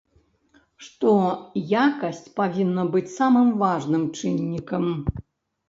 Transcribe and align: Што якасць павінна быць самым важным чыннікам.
Што 0.85 1.11
якасць 1.83 2.23
павінна 2.41 2.87
быць 2.97 3.05
самым 3.17 3.55
важным 3.63 4.03
чыннікам. 4.17 4.93